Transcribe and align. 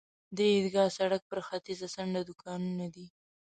د 0.35 0.37
عیدګاه 0.51 0.89
سړک 0.97 1.21
پر 1.31 1.39
ختیځه 1.47 1.87
څنډه 1.95 2.21
دوکانونه 2.29 2.85
دي. 2.95 3.05